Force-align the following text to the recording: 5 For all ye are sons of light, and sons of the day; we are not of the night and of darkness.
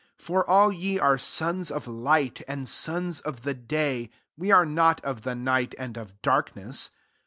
5 0.17 0.25
For 0.25 0.49
all 0.49 0.71
ye 0.73 0.97
are 0.97 1.19
sons 1.19 1.69
of 1.69 1.85
light, 1.87 2.41
and 2.47 2.67
sons 2.67 3.19
of 3.19 3.41
the 3.43 3.53
day; 3.53 4.09
we 4.35 4.49
are 4.51 4.65
not 4.65 4.99
of 5.05 5.21
the 5.21 5.35
night 5.35 5.75
and 5.77 5.95
of 5.95 6.19
darkness. 6.23 6.89